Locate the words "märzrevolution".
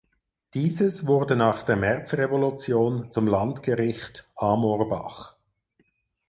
1.75-3.11